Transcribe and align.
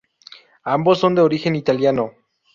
Ambos 0.63 0.97
son 0.97 1.13
de 1.13 1.21
origen 1.21 1.55
italiano. 1.55 2.13